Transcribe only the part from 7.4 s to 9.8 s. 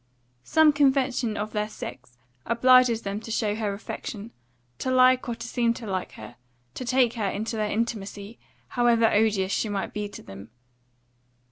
to their intimacy, however odious she